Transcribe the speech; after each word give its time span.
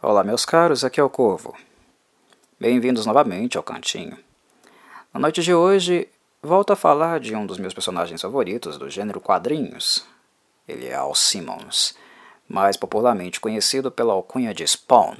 Olá, 0.00 0.22
meus 0.22 0.44
caros, 0.44 0.84
aqui 0.84 1.00
é 1.00 1.02
o 1.02 1.10
Corvo. 1.10 1.56
Bem-vindos 2.58 3.04
novamente 3.04 3.56
ao 3.56 3.64
Cantinho. 3.64 4.16
Na 5.12 5.18
noite 5.18 5.42
de 5.42 5.52
hoje, 5.52 6.08
volto 6.40 6.72
a 6.72 6.76
falar 6.76 7.18
de 7.18 7.34
um 7.34 7.44
dos 7.44 7.58
meus 7.58 7.74
personagens 7.74 8.22
favoritos 8.22 8.78
do 8.78 8.88
gênero 8.88 9.20
quadrinhos. 9.20 10.06
Ele 10.68 10.86
é 10.86 10.94
Al 10.94 11.16
Simmons, 11.16 11.96
mais 12.48 12.76
popularmente 12.76 13.40
conhecido 13.40 13.90
pela 13.90 14.12
alcunha 14.12 14.54
de 14.54 14.64
Spawn, 14.64 15.16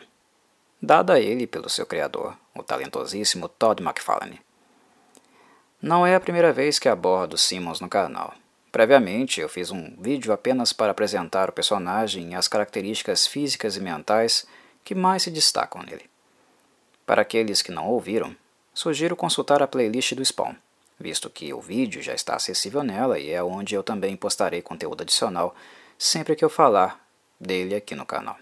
dada 0.81 1.15
a 1.15 1.21
ele 1.21 1.45
pelo 1.45 1.69
seu 1.69 1.85
criador, 1.85 2.37
o 2.55 2.63
talentosíssimo 2.63 3.49
Todd 3.49 3.83
McFarlane. 3.83 4.41
Não 5.83 6.07
é 6.07 6.15
a 6.15 6.21
primeira 6.21 6.53
vez 6.53 6.79
que 6.79 6.89
abordo 6.89 7.37
Simmons 7.37 7.81
no 7.81 7.89
canal. 7.89 8.33
Previamente, 8.71 9.41
eu 9.41 9.49
fiz 9.49 9.73
um 9.73 9.97
vídeo 10.01 10.33
apenas 10.33 10.73
para 10.73 10.93
apresentar 10.93 11.51
o 11.51 11.53
personagem 11.53 12.31
e 12.31 12.35
as 12.37 12.47
características 12.47 13.27
físicas 13.27 13.77
e 13.77 13.81
mentais 13.81 14.47
que 14.89 14.95
mais 14.95 15.25
se 15.25 15.31
destacam 15.31 15.83
nele. 15.83 16.09
Para 17.05 17.21
aqueles 17.21 17.61
que 17.61 17.71
não 17.71 17.89
ouviram, 17.89 18.35
sugiro 18.73 19.15
consultar 19.15 19.63
a 19.63 19.69
playlist 19.69 20.15
do 20.15 20.25
Spawn, 20.25 20.55
visto 20.99 21.29
que 21.29 21.53
o 21.53 21.61
vídeo 21.61 22.01
já 22.01 22.15
está 22.15 22.37
acessível 22.37 22.83
nela 22.83 23.19
e 23.19 23.29
é 23.29 23.43
onde 23.43 23.75
eu 23.75 23.83
também 23.83 24.17
postarei 24.17 24.63
conteúdo 24.63 25.03
adicional 25.03 25.55
sempre 25.99 26.35
que 26.35 26.43
eu 26.43 26.49
falar 26.49 27.07
dele 27.39 27.75
aqui 27.75 27.95
no 27.95 28.07
canal. 28.07 28.39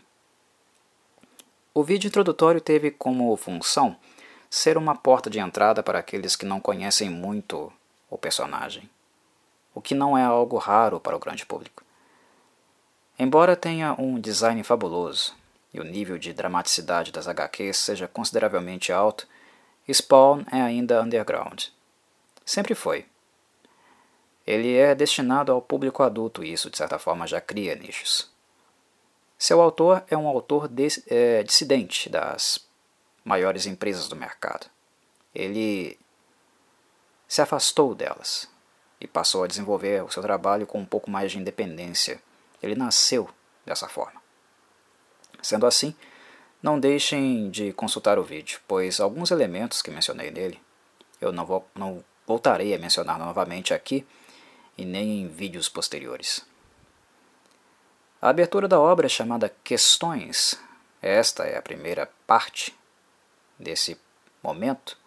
O 1.74 1.82
vídeo 1.82 2.06
introdutório 2.06 2.60
teve 2.60 2.92
como 2.92 3.36
função 3.36 3.97
ser 4.48 4.78
uma 4.78 4.94
porta 4.94 5.28
de 5.28 5.41
entrada 5.41 5.83
para 5.83 5.98
aqueles 5.98 6.36
que 6.36 6.47
não 6.47 6.60
conhecem 6.60 7.10
muito 7.10 7.72
o 8.08 8.16
personagem, 8.16 8.88
o 9.74 9.80
que 9.80 9.97
não 9.97 10.16
é 10.16 10.22
algo 10.22 10.58
raro 10.58 11.00
para 11.00 11.16
o 11.16 11.19
grande 11.19 11.44
público. 11.44 11.83
Embora 13.19 13.56
tenha 13.56 14.00
um 14.00 14.20
design 14.20 14.62
fabuloso, 14.62 15.34
e 15.76 15.80
o 15.80 15.84
nível 15.84 16.16
de 16.16 16.32
dramaticidade 16.32 17.12
das 17.12 17.28
HQs 17.28 17.76
seja 17.76 18.08
consideravelmente 18.08 18.91
alto, 18.91 19.28
Spawn 19.92 20.42
é 20.50 20.60
ainda 20.60 21.02
underground. 21.02 21.66
Sempre 22.44 22.74
foi. 22.74 23.05
Ele 24.46 24.74
é 24.74 24.94
destinado 24.94 25.52
ao 25.52 25.60
público 25.60 26.02
adulto 26.02 26.42
e 26.42 26.52
isso, 26.52 26.70
de 26.70 26.78
certa 26.78 26.98
forma, 26.98 27.27
já 27.27 27.41
cria 27.41 27.74
nichos. 27.74 28.30
Seu 29.38 29.60
autor 29.60 30.02
é 30.08 30.16
um 30.16 30.27
autor 30.27 30.70
é, 31.08 31.42
dissidente 31.42 32.08
das 32.08 32.66
maiores 33.22 33.66
empresas 33.66 34.08
do 34.08 34.16
mercado. 34.16 34.66
Ele 35.34 35.98
se 37.28 37.42
afastou 37.42 37.94
delas 37.94 38.48
e 38.98 39.06
passou 39.06 39.44
a 39.44 39.46
desenvolver 39.46 40.02
o 40.02 40.11
seu 40.11 40.22
trabalho 40.22 40.66
com 40.66 40.78
um 40.78 40.86
pouco 40.86 41.11
mais 41.11 41.33
de 41.33 41.38
independência. 41.38 42.18
Ele 42.62 42.74
nasceu 42.74 43.28
dessa 43.66 43.88
forma. 43.88 44.16
Sendo 45.47 45.64
assim, 45.64 45.94
não 46.61 46.80
deixem 46.80 47.48
de 47.50 47.72
consultar 47.72 48.19
o 48.19 48.25
vídeo, 48.25 48.58
pois 48.66 48.98
alguns 48.98 49.30
elementos 49.30 49.80
que 49.80 49.92
mencionei 49.92 50.28
nele 50.28 50.61
eu 51.20 51.30
não, 51.30 51.47
vou, 51.47 51.64
não 51.72 52.05
voltarei 52.27 52.75
a 52.75 52.78
mencionar 52.80 53.16
novamente 53.16 53.72
aqui 53.72 54.05
e 54.77 54.84
nem 54.84 55.20
em 55.20 55.28
vídeos 55.28 55.69
posteriores. 55.69 56.44
A 58.20 58.28
abertura 58.28 58.67
da 58.67 58.80
obra 58.80 59.06
é 59.06 59.08
chamada 59.08 59.55
Questões. 59.62 60.61
Esta 61.00 61.44
é 61.44 61.56
a 61.56 61.62
primeira 61.62 62.11
parte 62.27 62.77
desse 63.56 63.97
momento. 64.42 64.98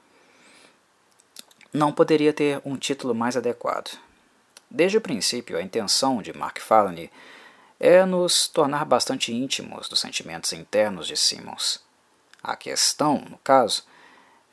Não 1.73 1.92
poderia 1.92 2.32
ter 2.32 2.62
um 2.64 2.78
título 2.78 3.14
mais 3.14 3.36
adequado. 3.36 4.00
Desde 4.72 4.98
o 4.98 5.02
princípio, 5.02 5.58
a 5.58 5.62
intenção 5.62 6.22
de 6.22 6.32
Mark 6.32 6.60
Farlane 6.60 7.12
é 7.80 8.06
nos 8.06 8.48
tornar 8.48 8.84
bastante 8.84 9.34
íntimos 9.34 9.88
dos 9.88 10.02
sentimentos 10.02 10.52
internos 10.52 11.08
de 11.08 11.16
Simmons. 11.16 11.80
A 12.44 12.56
questão, 12.56 13.24
no 13.30 13.38
caso, 13.38 13.86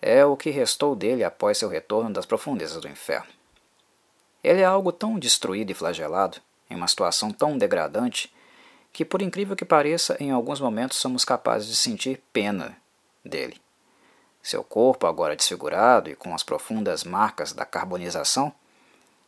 é 0.00 0.24
o 0.24 0.36
que 0.36 0.50
restou 0.50 0.94
dele 0.94 1.24
após 1.24 1.58
seu 1.58 1.68
retorno 1.68 2.12
das 2.12 2.24
profundezas 2.24 2.80
do 2.80 2.88
inferno. 2.88 3.26
Ele 4.44 4.60
é 4.60 4.64
algo 4.64 4.92
tão 4.92 5.18
destruído 5.18 5.72
e 5.72 5.74
flagelado, 5.74 6.38
em 6.70 6.76
uma 6.76 6.86
situação 6.86 7.32
tão 7.32 7.58
degradante, 7.58 8.32
que, 8.92 9.04
por 9.04 9.20
incrível 9.20 9.56
que 9.56 9.64
pareça, 9.64 10.16
em 10.20 10.30
alguns 10.30 10.60
momentos 10.60 10.98
somos 10.98 11.24
capazes 11.24 11.68
de 11.68 11.76
sentir 11.76 12.22
pena 12.32 12.76
dele. 13.24 13.60
Seu 14.40 14.62
corpo, 14.62 15.06
agora 15.06 15.34
desfigurado 15.34 16.08
e 16.08 16.14
com 16.14 16.32
as 16.32 16.44
profundas 16.44 17.02
marcas 17.02 17.52
da 17.52 17.64
carbonização, 17.64 18.52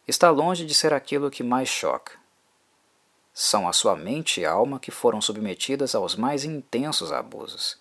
está 0.07 0.31
longe 0.31 0.65
de 0.65 0.73
ser 0.73 0.95
aquilo 0.95 1.31
que 1.31 1.43
mais 1.43 1.69
choca 1.69 2.13
são 3.41 3.69
a 3.69 3.73
sua 3.73 3.95
mente 3.95 4.41
e 4.41 4.45
alma 4.45 4.81
que 4.81 4.91
foram 4.91 5.21
submetidas 5.21 5.95
aos 5.95 6.17
mais 6.17 6.43
intensos 6.43 7.13
abusos, 7.13 7.79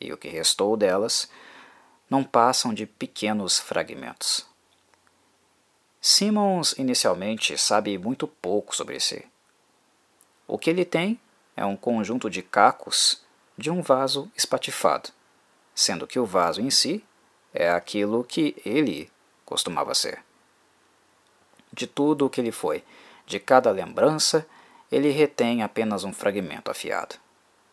e 0.00 0.12
o 0.12 0.16
que 0.16 0.28
restou 0.28 0.76
delas 0.76 1.28
não 2.08 2.22
passam 2.22 2.72
de 2.72 2.86
pequenos 2.86 3.58
fragmentos. 3.58 4.46
Simmons 6.00 6.78
inicialmente 6.78 7.58
sabe 7.58 7.98
muito 7.98 8.28
pouco 8.28 8.76
sobre 8.76 9.00
si. 9.00 9.26
O 10.46 10.56
que 10.56 10.70
ele 10.70 10.84
tem 10.84 11.18
é 11.56 11.66
um 11.66 11.76
conjunto 11.76 12.30
de 12.30 12.40
cacos 12.40 13.24
de 13.58 13.72
um 13.72 13.82
vaso 13.82 14.30
espatifado, 14.36 15.10
sendo 15.74 16.06
que 16.06 16.20
o 16.20 16.24
vaso 16.24 16.60
em 16.60 16.70
si 16.70 17.04
é 17.52 17.68
aquilo 17.72 18.22
que 18.22 18.54
ele 18.64 19.10
costumava 19.44 19.96
ser. 19.96 20.22
De 21.72 21.88
tudo 21.88 22.24
o 22.24 22.30
que 22.30 22.40
ele 22.40 22.52
foi, 22.52 22.84
de 23.26 23.40
cada 23.40 23.68
lembrança, 23.72 24.46
ele 24.92 25.08
retém 25.08 25.62
apenas 25.62 26.04
um 26.04 26.12
fragmento 26.12 26.70
afiado, 26.70 27.14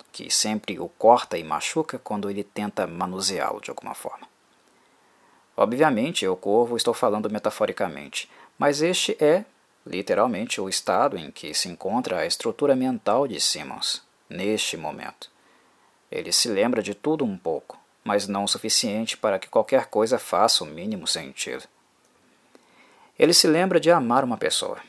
que 0.10 0.32
sempre 0.32 0.80
o 0.80 0.88
corta 0.88 1.38
e 1.38 1.44
machuca 1.44 2.00
quando 2.00 2.30
ele 2.30 2.46
tenta 2.46 2.88
manuseá-lo 2.88 3.60
de 3.60 3.70
alguma 3.70 3.94
forma. 3.94 4.26
Obviamente, 5.58 6.24
eu, 6.24 6.38
corvo, 6.38 6.78
estou 6.78 6.94
falando 6.94 7.30
metaforicamente, 7.30 8.32
mas 8.58 8.82
este 8.82 9.22
é, 9.22 9.44
literalmente, 9.86 10.62
o 10.62 10.70
estado 10.70 11.18
em 11.18 11.30
que 11.30 11.54
se 11.54 11.68
encontra 11.68 12.20
a 12.20 12.26
estrutura 12.26 12.74
mental 12.74 13.28
de 13.28 13.38
Simmons, 13.42 14.02
neste 14.30 14.78
momento. 14.78 15.30
Ele 16.10 16.32
se 16.32 16.48
lembra 16.48 16.82
de 16.82 16.94
tudo 16.96 17.26
um 17.26 17.38
pouco, 17.38 17.78
mas 18.02 18.30
não 18.30 18.46
o 18.46 18.48
suficiente 18.48 19.18
para 19.18 19.38
que 19.38 19.50
qualquer 19.50 19.88
coisa 19.88 20.18
faça 20.18 20.64
o 20.64 20.68
mínimo 20.68 21.06
sentido. 21.06 21.66
Ele 23.18 23.34
se 23.34 23.46
lembra 23.46 23.78
de 23.78 23.92
amar 23.92 24.24
uma 24.24 24.38
pessoa, 24.38 24.80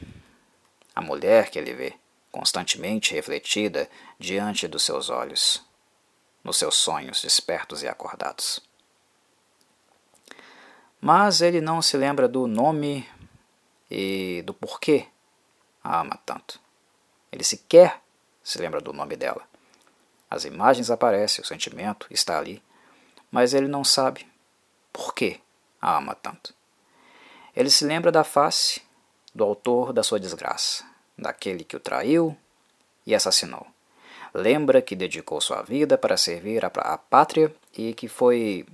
a 0.94 1.00
mulher 1.00 1.50
que 1.50 1.58
ele 1.58 1.74
vê, 1.74 1.94
constantemente 2.30 3.14
refletida 3.14 3.88
diante 4.18 4.68
dos 4.68 4.82
seus 4.82 5.10
olhos, 5.10 5.62
nos 6.42 6.56
seus 6.56 6.76
sonhos 6.76 7.22
despertos 7.22 7.82
e 7.82 7.88
acordados. 7.88 8.60
Mas 11.00 11.40
ele 11.40 11.60
não 11.60 11.80
se 11.80 11.96
lembra 11.96 12.28
do 12.28 12.46
nome 12.46 13.08
e 13.90 14.42
do 14.46 14.52
porquê 14.52 15.06
a 15.82 16.00
ama 16.00 16.18
tanto. 16.24 16.60
Ele 17.32 17.42
sequer 17.42 18.02
se 18.42 18.58
lembra 18.58 18.80
do 18.80 18.92
nome 18.92 19.16
dela. 19.16 19.42
As 20.28 20.44
imagens 20.44 20.90
aparecem, 20.90 21.42
o 21.42 21.46
sentimento 21.46 22.06
está 22.10 22.38
ali, 22.38 22.62
mas 23.30 23.54
ele 23.54 23.66
não 23.66 23.82
sabe 23.82 24.30
por 24.92 25.14
que 25.14 25.40
a 25.80 25.96
ama 25.96 26.14
tanto. 26.14 26.54
Ele 27.54 27.70
se 27.70 27.84
lembra 27.84 28.12
da 28.12 28.22
face 28.22 28.82
do 29.34 29.44
autor 29.44 29.92
da 29.92 30.02
sua 30.02 30.20
desgraça, 30.20 30.84
daquele 31.20 31.64
que 31.64 31.76
o 31.76 31.80
traiu 31.80 32.36
e 33.06 33.14
assassinou. 33.14 33.66
Lembra 34.32 34.80
que 34.80 34.96
dedicou 34.96 35.40
sua 35.40 35.62
vida 35.62 35.98
para 35.98 36.16
servir 36.16 36.64
a 36.64 36.98
pátria 36.98 37.54
e 37.76 37.92
que 37.94 38.08
foi 38.08 38.66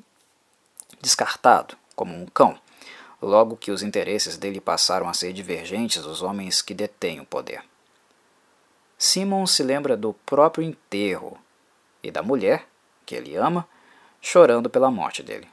descartado 1.00 1.76
como 1.94 2.14
um 2.14 2.26
cão, 2.26 2.58
logo 3.20 3.56
que 3.56 3.70
os 3.70 3.82
interesses 3.82 4.36
dele 4.36 4.60
passaram 4.60 5.08
a 5.08 5.14
ser 5.14 5.32
divergentes 5.32 6.02
dos 6.02 6.22
homens 6.22 6.60
que 6.60 6.74
detêm 6.74 7.20
o 7.20 7.26
poder. 7.26 7.64
Simon 8.98 9.46
se 9.46 9.62
lembra 9.62 9.96
do 9.96 10.12
próprio 10.12 10.64
enterro 10.64 11.38
e 12.03 12.10
da 12.10 12.22
mulher, 12.22 12.66
que 13.04 13.15
ele 13.15 13.36
ama, 13.36 13.66
chorando 14.21 14.68
pela 14.68 14.91
morte 14.91 15.22
dele. 15.22 15.48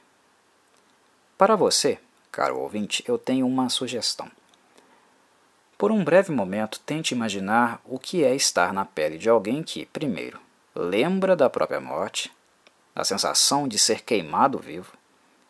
Para 1.36 1.56
você, 1.56 1.98
caro 2.30 2.58
ouvinte, 2.58 3.04
eu 3.06 3.18
tenho 3.18 3.46
uma 3.46 3.68
sugestão. 3.68 4.30
Por 5.84 5.92
um 5.92 6.02
breve 6.02 6.32
momento, 6.32 6.80
tente 6.80 7.12
imaginar 7.12 7.78
o 7.84 7.98
que 7.98 8.24
é 8.24 8.34
estar 8.34 8.72
na 8.72 8.86
pele 8.86 9.18
de 9.18 9.28
alguém 9.28 9.62
que, 9.62 9.84
primeiro, 9.84 10.40
lembra 10.74 11.36
da 11.36 11.50
própria 11.50 11.78
morte, 11.78 12.32
da 12.94 13.04
sensação 13.04 13.68
de 13.68 13.78
ser 13.78 14.00
queimado 14.00 14.58
vivo, 14.58 14.94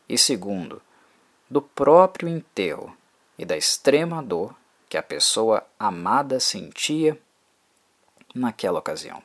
e 0.08 0.18
segundo, 0.18 0.82
do 1.48 1.62
próprio 1.62 2.28
enterro 2.28 2.96
e 3.38 3.44
da 3.44 3.56
extrema 3.56 4.20
dor 4.20 4.52
que 4.88 4.96
a 4.96 5.04
pessoa 5.04 5.64
amada 5.78 6.40
sentia 6.40 7.16
naquela 8.34 8.80
ocasião, 8.80 9.22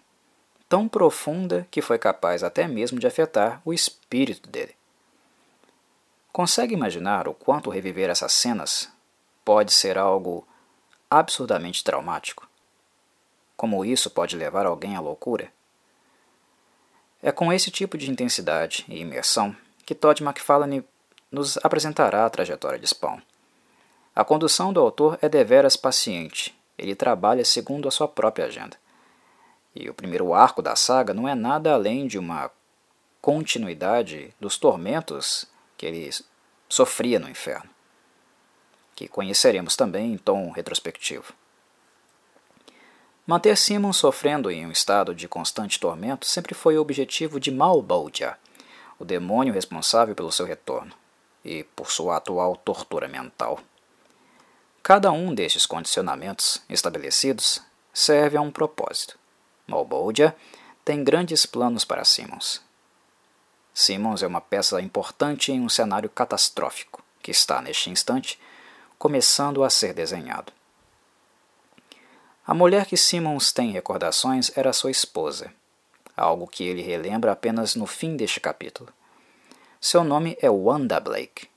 tão 0.69 0.87
profunda 0.87 1.67
que 1.71 1.81
foi 1.81 1.97
capaz 1.97 2.43
até 2.43 2.67
mesmo 2.67 2.99
de 2.99 3.07
afetar 3.07 3.63
o 3.65 3.73
espírito 3.73 4.47
dele. 4.47 4.75
Consegue 6.31 6.75
imaginar 6.75 7.27
o 7.27 7.33
quanto 7.33 7.71
reviver 7.71 8.11
essas 8.11 8.31
cenas 8.31 8.91
pode 9.43 9.73
ser 9.73 9.97
algo 9.97 10.47
absurdamente 11.09 11.83
traumático. 11.83 12.47
Como 13.57 13.83
isso 13.83 14.09
pode 14.09 14.37
levar 14.37 14.65
alguém 14.65 14.95
à 14.95 14.99
loucura? 14.99 15.51
É 17.21 17.31
com 17.31 17.51
esse 17.51 17.69
tipo 17.71 17.97
de 17.97 18.09
intensidade 18.09 18.85
e 18.87 18.99
imersão 18.99 19.55
que 19.85 19.95
Todd 19.95 20.23
McFarlane 20.23 20.85
nos 21.31 21.57
apresentará 21.57 22.25
a 22.25 22.29
trajetória 22.29 22.79
de 22.79 22.87
Spawn. 22.87 23.19
A 24.15 24.23
condução 24.23 24.71
do 24.71 24.79
autor 24.79 25.17
é 25.21 25.27
deveras 25.27 25.75
paciente, 25.75 26.57
ele 26.77 26.95
trabalha 26.95 27.43
segundo 27.43 27.87
a 27.87 27.91
sua 27.91 28.07
própria 28.07 28.45
agenda. 28.45 28.77
E 29.75 29.89
o 29.89 29.93
primeiro 29.93 30.33
arco 30.33 30.61
da 30.61 30.75
saga 30.75 31.13
não 31.13 31.27
é 31.27 31.35
nada 31.35 31.73
além 31.73 32.07
de 32.07 32.17
uma 32.17 32.51
continuidade 33.21 34.33
dos 34.39 34.57
tormentos 34.57 35.45
que 35.77 35.85
ele 35.85 36.09
sofria 36.67 37.19
no 37.19 37.29
inferno, 37.29 37.69
que 38.99 39.07
conheceremos 39.07 39.77
também 39.77 40.11
em 40.11 40.17
tom 40.17 40.51
retrospectivo. 40.51 41.31
Manter 43.25 43.55
Simon 43.55 43.93
sofrendo 43.93 44.51
em 44.51 44.65
um 44.65 44.71
estado 44.71 45.15
de 45.15 45.25
constante 45.25 45.79
tormento 45.79 46.25
sempre 46.25 46.53
foi 46.53 46.77
o 46.77 46.81
objetivo 46.81 47.39
de 47.39 47.49
Malbolgia, 47.49 48.37
o 48.99 49.05
demônio 49.05 49.53
responsável 49.53 50.13
pelo 50.13 50.33
seu 50.33 50.45
retorno 50.45 50.93
e 51.45 51.63
por 51.63 51.89
sua 51.89 52.17
atual 52.17 52.57
tortura 52.57 53.07
mental. 53.07 53.61
Cada 54.83 55.13
um 55.13 55.33
destes 55.33 55.65
condicionamentos 55.65 56.61
estabelecidos 56.67 57.61
serve 57.93 58.35
a 58.35 58.41
um 58.41 58.51
propósito. 58.51 59.17
Malbolgia 59.65 60.35
tem 60.83 61.05
grandes 61.05 61.45
planos 61.45 61.85
para 61.85 62.03
Simmons. 62.03 62.61
Simmons 63.73 64.21
é 64.23 64.27
uma 64.27 64.41
peça 64.41 64.81
importante 64.81 65.53
em 65.53 65.61
um 65.61 65.69
cenário 65.69 66.09
catastrófico 66.09 67.01
que 67.21 67.31
está, 67.31 67.61
neste 67.61 67.89
instante, 67.89 68.37
começando 68.99 69.63
a 69.63 69.69
ser 69.69 69.93
desenhado. 69.93 70.51
A 72.45 72.53
mulher 72.53 72.85
que 72.85 72.97
Simmons 72.97 73.53
tem 73.53 73.71
recordações 73.71 74.51
era 74.57 74.73
sua 74.73 74.91
esposa, 74.91 75.53
algo 76.17 76.45
que 76.45 76.65
ele 76.65 76.81
relembra 76.81 77.31
apenas 77.31 77.75
no 77.75 77.87
fim 77.87 78.17
deste 78.17 78.41
capítulo. 78.41 78.91
Seu 79.79 80.03
nome 80.03 80.37
é 80.41 80.49
Wanda 80.49 80.99
Blake. 80.99 81.47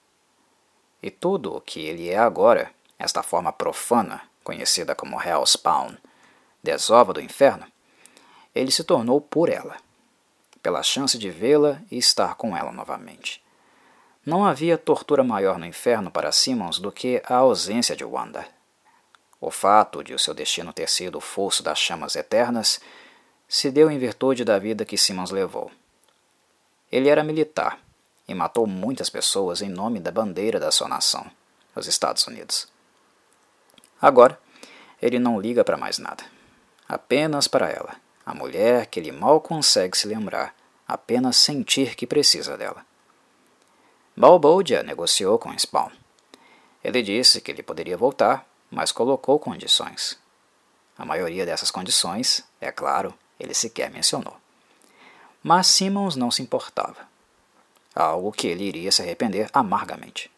E 1.02 1.10
tudo 1.10 1.56
o 1.56 1.60
que 1.60 1.80
ele 1.80 2.08
é 2.08 2.16
agora, 2.16 2.70
esta 2.96 3.24
forma 3.24 3.52
profana, 3.52 4.22
conhecida 4.44 4.94
como 4.94 5.20
Hellspawn, 5.20 5.96
desova 6.62 7.12
do 7.12 7.20
inferno, 7.20 7.66
ele 8.54 8.70
se 8.70 8.84
tornou 8.84 9.20
por 9.20 9.48
ela, 9.48 9.78
pela 10.62 10.84
chance 10.84 11.18
de 11.18 11.28
vê-la 11.28 11.82
e 11.90 11.98
estar 11.98 12.36
com 12.36 12.56
ela 12.56 12.70
novamente. 12.70 13.41
Não 14.24 14.44
havia 14.44 14.78
tortura 14.78 15.24
maior 15.24 15.58
no 15.58 15.66
inferno 15.66 16.08
para 16.08 16.30
Simmons 16.30 16.78
do 16.78 16.92
que 16.92 17.20
a 17.26 17.36
ausência 17.36 17.96
de 17.96 18.04
Wanda. 18.04 18.46
O 19.40 19.50
fato 19.50 20.04
de 20.04 20.14
o 20.14 20.19
seu 20.19 20.32
destino 20.32 20.72
ter 20.72 20.88
sido 20.88 21.19
o 21.19 21.20
fosso 21.20 21.60
das 21.60 21.76
chamas 21.76 22.14
eternas 22.14 22.80
se 23.48 23.69
deu 23.69 23.90
em 23.90 23.98
virtude 23.98 24.44
da 24.44 24.60
vida 24.60 24.84
que 24.84 24.96
Simmons 24.96 25.32
levou. 25.32 25.72
Ele 26.90 27.08
era 27.08 27.24
militar 27.24 27.80
e 28.28 28.32
matou 28.32 28.64
muitas 28.64 29.10
pessoas 29.10 29.60
em 29.60 29.69
nome 29.69 29.98
da 29.98 30.12
bandeira 30.12 30.60
da 30.60 30.70
sua 30.70 30.86
nação, 30.86 31.28
os 31.75 31.88
Estados 31.88 32.25
Unidos. 32.25 32.68
Agora, 34.00 34.38
ele 35.00 35.18
não 35.18 35.40
liga 35.40 35.64
para 35.64 35.76
mais 35.76 35.98
nada, 35.98 36.22
apenas 36.88 37.48
para 37.48 37.68
ela, 37.68 37.96
a 38.25 38.32
mulher 38.32 38.86
que 38.86 39.00
ele 39.00 39.10
mal 39.10 39.40
consegue 39.40 39.98
se 39.98 40.06
lembrar, 40.06 40.54
apenas 40.86 41.36
sentir 41.36 41.96
que 41.96 42.06
precisa 42.06 42.56
dela. 42.56 42.86
Balbodia 44.17 44.82
negociou 44.82 45.38
com 45.38 45.56
Spawn. 45.59 45.91
Ele 46.85 47.03
disse 47.03 47.41
que 47.41 47.50
ele 47.50 47.62
poderia 47.62 47.97
voltar 47.97 48.47
mas 48.73 48.91
colocou 48.91 49.38
condições. 49.38 50.19
A 50.97 51.05
maioria 51.05 51.44
dessas 51.44 51.70
condições, 51.70 52.43
é 52.59 52.73
claro, 52.73 53.12
ele 53.38 53.53
sequer 53.53 53.91
mencionou. 53.91 54.35
Mas 55.43 55.67
Simmons 55.67 56.17
não 56.17 56.31
se 56.31 56.41
importava. 56.41 57.06
Algo 57.94 58.32
que 58.32 58.47
ele 58.47 58.64
iria 58.64 58.91
se 58.91 59.03
arrepender 59.03 59.50
amargamente. 59.53 60.31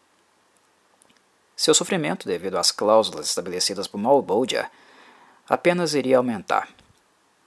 Seu 1.57 1.73
sofrimento, 1.73 2.27
devido 2.27 2.59
às 2.59 2.73
cláusulas 2.73 3.29
estabelecidas 3.29 3.87
por 3.87 3.99
Malbolgia, 3.99 4.69
apenas 5.49 5.95
iria 5.95 6.17
aumentar. 6.17 6.69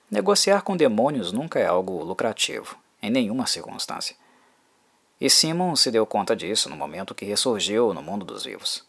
Negociar 0.10 0.62
com 0.62 0.78
demônios 0.78 1.34
nunca 1.34 1.60
é 1.60 1.66
algo 1.66 2.02
lucrativo, 2.02 2.78
em 3.02 3.10
nenhuma 3.10 3.46
circunstância. 3.46 4.16
E 5.19 5.30
Simmons 5.30 5.81
se 5.81 5.90
deu 5.90 6.06
conta 6.06 6.36
disso 6.36 6.69
no 6.69 6.75
momento 6.75 7.16
que 7.16 7.25
ressurgiu 7.25 7.94
no 7.94 8.02
mundo 8.02 8.25
dos 8.25 8.44
vivos. 8.44 8.86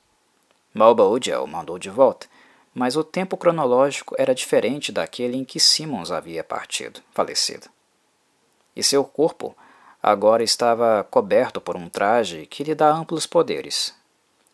Malbolgia 0.74 1.40
o 1.40 1.46
mandou 1.46 1.78
de 1.78 1.88
volta, 1.88 2.26
mas 2.74 2.96
o 2.96 3.02
tempo 3.02 3.36
cronológico 3.36 4.14
era 4.18 4.34
diferente 4.34 4.92
daquele 4.92 5.36
em 5.36 5.44
que 5.44 5.58
Simmons 5.58 6.10
havia 6.10 6.44
partido, 6.44 7.00
falecido. 7.12 7.68
E 8.76 8.82
seu 8.82 9.02
corpo 9.04 9.56
agora 10.02 10.42
estava 10.44 11.04
coberto 11.10 11.60
por 11.60 11.76
um 11.76 11.88
traje 11.88 12.46
que 12.46 12.62
lhe 12.62 12.74
dá 12.74 12.90
amplos 12.90 13.26
poderes. 13.26 13.94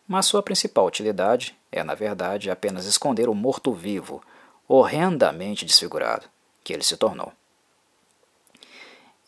Mas 0.07 0.25
sua 0.25 0.41
principal 0.41 0.85
utilidade 0.85 1.55
é, 1.71 1.83
na 1.83 1.93
verdade, 1.93 2.49
apenas 2.49 2.85
esconder 2.85 3.27
o 3.27 3.35
morto-vivo, 3.35 4.23
horrendamente 4.67 5.65
desfigurado, 5.65 6.25
que 6.63 6.71
ele 6.71 6.83
se 6.83 6.95
tornou. 6.95 7.33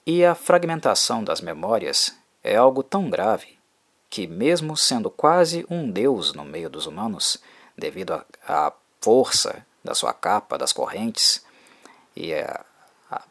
E 0.06 0.24
a 0.24 0.34
fragmentação 0.34 1.24
das 1.24 1.42
memórias 1.42 2.16
é 2.48 2.56
algo 2.56 2.82
tão 2.82 3.10
grave 3.10 3.60
que, 4.10 4.26
mesmo 4.26 4.78
sendo 4.78 5.10
quase 5.10 5.66
um 5.70 5.92
deus 5.92 6.34
no 6.34 6.46
meio 6.46 6.70
dos 6.70 6.86
humanos, 6.86 7.38
devido 7.78 8.24
à 8.48 8.72
força 9.02 9.66
da 9.84 9.94
sua 9.94 10.14
capa, 10.14 10.58
das 10.58 10.72
correntes 10.72 11.46
e 12.16 12.34
a, 12.34 12.66
a 13.12 13.22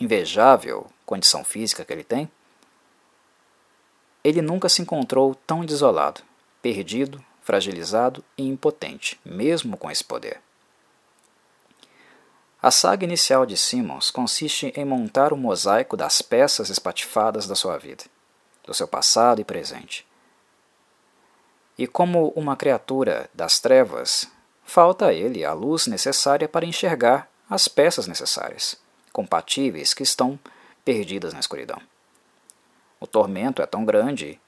invejável 0.00 0.86
condição 1.06 1.44
física 1.44 1.84
que 1.84 1.92
ele 1.92 2.02
tem, 2.02 2.28
ele 4.24 4.42
nunca 4.42 4.68
se 4.68 4.82
encontrou 4.82 5.34
tão 5.46 5.64
desolado, 5.64 6.22
perdido, 6.60 7.24
fragilizado 7.42 8.24
e 8.36 8.48
impotente, 8.48 9.20
mesmo 9.24 9.76
com 9.76 9.90
esse 9.90 10.02
poder. 10.02 10.40
A 12.60 12.70
saga 12.70 13.04
inicial 13.04 13.44
de 13.44 13.56
Simmons 13.56 14.10
consiste 14.10 14.72
em 14.74 14.84
montar 14.84 15.32
o 15.32 15.36
um 15.36 15.38
mosaico 15.38 15.96
das 15.96 16.22
peças 16.22 16.70
espatifadas 16.70 17.46
da 17.46 17.54
sua 17.54 17.76
vida, 17.76 18.04
do 18.64 18.74
seu 18.74 18.88
passado 18.88 19.40
e 19.40 19.44
presente, 19.44 20.06
e 21.76 21.86
como 21.86 22.28
uma 22.36 22.56
criatura 22.56 23.28
das 23.34 23.58
trevas, 23.58 24.30
falta 24.64 25.06
a 25.06 25.12
ele 25.12 25.44
a 25.44 25.52
luz 25.52 25.86
necessária 25.86 26.48
para 26.48 26.64
enxergar 26.64 27.28
as 27.50 27.68
peças 27.68 28.06
necessárias, 28.06 28.76
compatíveis 29.12 29.92
que 29.92 30.02
estão 30.02 30.38
perdidas 30.84 31.32
na 31.32 31.40
escuridão. 31.40 31.80
O 33.00 33.06
tormento 33.06 33.60
é 33.60 33.66
tão 33.66 33.84
grande 33.84 34.40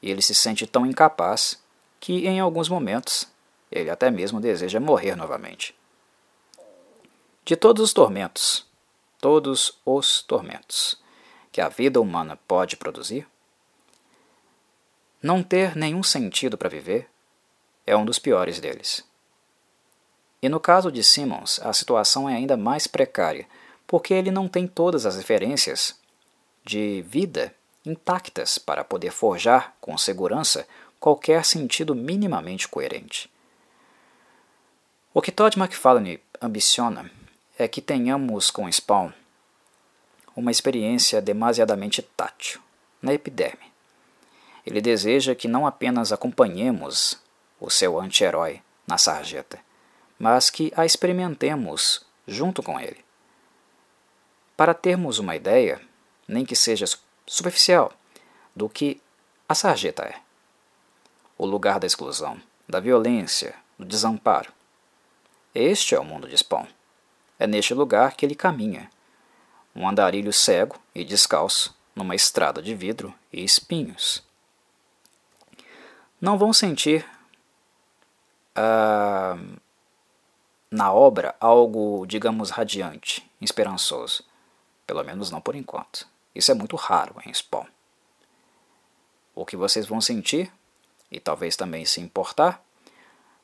e 0.00 0.10
ele 0.10 0.22
se 0.22 0.34
sente 0.34 0.66
tão 0.66 0.86
incapaz 0.86 1.60
que, 2.00 2.26
em 2.26 2.38
alguns 2.40 2.68
momentos, 2.68 3.26
ele 3.70 3.90
até 3.90 4.10
mesmo 4.10 4.40
deseja 4.40 4.80
morrer 4.80 5.16
novamente. 5.16 5.76
De 7.44 7.56
todos 7.56 7.82
os 7.82 7.92
tormentos, 7.92 8.66
todos 9.20 9.78
os 9.84 10.22
tormentos 10.22 11.00
que 11.50 11.60
a 11.60 11.68
vida 11.68 12.00
humana 12.00 12.38
pode 12.46 12.76
produzir, 12.76 13.26
não 15.22 15.42
ter 15.42 15.76
nenhum 15.76 16.02
sentido 16.02 16.56
para 16.56 16.68
viver 16.68 17.08
é 17.86 17.96
um 17.96 18.04
dos 18.04 18.18
piores 18.18 18.60
deles. 18.60 19.04
E 20.40 20.48
no 20.48 20.60
caso 20.60 20.92
de 20.92 21.02
Simmons, 21.02 21.58
a 21.60 21.72
situação 21.72 22.28
é 22.28 22.34
ainda 22.34 22.56
mais 22.56 22.86
precária, 22.86 23.46
porque 23.86 24.14
ele 24.14 24.30
não 24.30 24.46
tem 24.46 24.66
todas 24.66 25.06
as 25.06 25.16
referências 25.16 25.98
de 26.64 27.02
vida 27.02 27.54
intactas 27.84 28.58
para 28.58 28.84
poder 28.84 29.10
forjar 29.10 29.74
com 29.80 29.96
segurança 29.96 30.66
qualquer 31.00 31.44
sentido 31.44 31.94
minimamente 31.94 32.68
coerente. 32.68 33.30
O 35.14 35.22
que 35.22 35.32
Todd 35.32 35.58
McFarlane 35.58 36.20
ambiciona 36.40 37.10
é 37.58 37.66
que 37.66 37.80
tenhamos 37.80 38.50
com 38.50 38.70
Spawn 38.70 39.10
uma 40.36 40.52
experiência 40.52 41.20
demasiadamente 41.20 42.00
tátil, 42.00 42.60
na 43.02 43.12
epiderme, 43.12 43.72
ele 44.68 44.82
deseja 44.82 45.34
que 45.34 45.48
não 45.48 45.66
apenas 45.66 46.12
acompanhemos 46.12 47.18
o 47.58 47.70
seu 47.70 47.98
anti-herói 47.98 48.60
na 48.86 48.98
sarjeta, 48.98 49.58
mas 50.18 50.50
que 50.50 50.70
a 50.76 50.84
experimentemos 50.84 52.04
junto 52.26 52.62
com 52.62 52.78
ele. 52.78 53.02
Para 54.54 54.74
termos 54.74 55.18
uma 55.18 55.34
ideia, 55.34 55.80
nem 56.28 56.44
que 56.44 56.54
seja 56.54 56.84
superficial, 57.26 57.94
do 58.54 58.68
que 58.68 59.00
a 59.48 59.54
sarjeta 59.54 60.02
é. 60.02 60.20
O 61.38 61.46
lugar 61.46 61.80
da 61.80 61.86
exclusão, 61.86 62.38
da 62.68 62.78
violência, 62.78 63.54
do 63.78 63.86
desamparo. 63.86 64.52
Este 65.54 65.94
é 65.94 65.98
o 65.98 66.04
mundo 66.04 66.28
de 66.28 66.36
Spawn. 66.36 66.66
É 67.38 67.46
neste 67.46 67.72
lugar 67.72 68.14
que 68.14 68.26
ele 68.26 68.34
caminha, 68.34 68.90
um 69.74 69.88
andarilho 69.88 70.32
cego 70.32 70.76
e 70.94 71.06
descalço 71.06 71.74
numa 71.96 72.14
estrada 72.14 72.60
de 72.60 72.74
vidro 72.74 73.14
e 73.32 73.42
espinhos 73.42 74.27
não 76.20 76.36
vão 76.36 76.52
sentir 76.52 77.06
uh, 78.56 79.60
na 80.70 80.92
obra 80.92 81.34
algo, 81.40 82.06
digamos, 82.06 82.50
radiante, 82.50 83.28
esperançoso. 83.40 84.24
Pelo 84.86 85.04
menos 85.04 85.30
não 85.30 85.40
por 85.40 85.54
enquanto. 85.54 86.06
Isso 86.34 86.50
é 86.50 86.54
muito 86.54 86.76
raro 86.76 87.14
em 87.24 87.32
Spawn. 87.32 87.66
O 89.34 89.44
que 89.44 89.56
vocês 89.56 89.86
vão 89.86 90.00
sentir, 90.00 90.52
e 91.10 91.20
talvez 91.20 91.56
também 91.56 91.84
se 91.84 92.00
importar, 92.00 92.62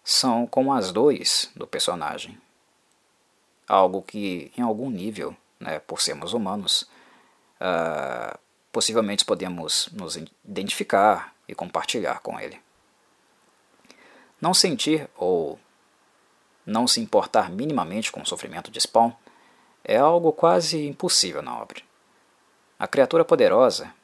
são 0.02 0.46
com 0.46 0.72
as 0.72 0.90
dores 0.90 1.50
do 1.54 1.66
personagem. 1.66 2.38
Algo 3.66 4.02
que, 4.02 4.52
em 4.56 4.62
algum 4.62 4.90
nível, 4.90 5.36
né, 5.58 5.78
por 5.78 6.00
sermos 6.00 6.32
humanos, 6.32 6.82
uh, 7.60 8.38
possivelmente 8.74 9.24
podemos 9.24 9.88
nos 9.92 10.18
identificar 10.44 11.32
e 11.46 11.54
compartilhar 11.54 12.18
com 12.18 12.40
ele. 12.40 12.60
Não 14.40 14.52
sentir 14.52 15.08
ou 15.14 15.60
não 16.66 16.88
se 16.88 17.00
importar 17.00 17.52
minimamente 17.52 18.10
com 18.10 18.20
o 18.20 18.26
sofrimento 18.26 18.72
de 18.72 18.80
Spawn 18.80 19.12
é 19.84 19.96
algo 19.96 20.32
quase 20.32 20.88
impossível 20.88 21.40
na 21.40 21.56
obra. 21.56 21.82
A 22.76 22.88
criatura 22.88 23.24
poderosa, 23.24 23.94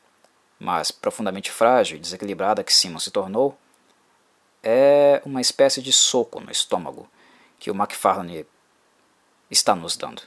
mas 0.57 0.93
profundamente 0.93 1.51
frágil 1.51 1.97
e 1.97 2.01
desequilibrada 2.01 2.63
que 2.63 2.73
Simon 2.73 3.01
se 3.01 3.11
tornou, 3.11 3.59
é 4.63 5.21
uma 5.25 5.41
espécie 5.41 5.83
de 5.83 5.93
soco 5.93 6.39
no 6.39 6.53
estômago 6.53 7.11
que 7.59 7.73
o 7.73 7.75
McFarlane 7.75 8.47
está 9.51 9.75
nos 9.75 9.97
dando. 9.97 10.23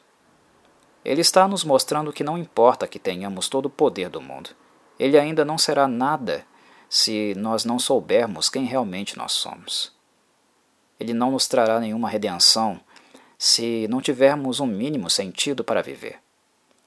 Ele 1.04 1.22
está 1.22 1.48
nos 1.48 1.64
mostrando 1.64 2.14
que 2.14 2.24
não 2.24 2.38
importa 2.38 2.88
que 2.88 3.00
tenhamos 3.00 3.50
todo 3.50 3.66
o 3.66 3.70
poder 3.70 4.10
do 4.10 4.22
mundo, 4.22 4.52
ele 4.98 5.18
ainda 5.18 5.44
não 5.44 5.58
será 5.58 5.88
nada 5.88 6.46
se 6.90 7.34
nós 7.36 7.66
não 7.66 7.80
soubermos 7.80 8.50
quem 8.50 8.66
realmente 8.66 9.18
nós 9.18 9.34
somos. 9.34 9.92
Ele 11.00 11.14
não 11.14 11.32
nos 11.32 11.48
trará 11.48 11.80
nenhuma 11.80 12.08
redenção 12.08 12.80
se 13.38 13.88
não 13.90 14.02
tivermos 14.02 14.60
um 14.60 14.66
mínimo 14.66 15.10
sentido 15.10 15.64
para 15.64 15.82
viver. 15.82 16.20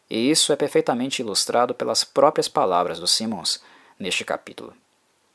E 0.09 0.31
isso 0.31 0.53
é 0.53 0.57
perfeitamente 0.57 1.21
ilustrado 1.21 1.75
pelas 1.75 2.05
próprias 2.05 2.49
palavras 2.49 2.99
do 3.01 3.07
Simmons 3.07 3.61
neste 3.99 4.25
capítulo. 4.25 4.73